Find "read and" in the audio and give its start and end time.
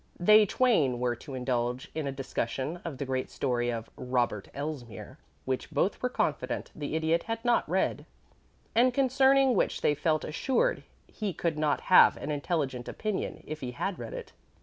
7.69-8.95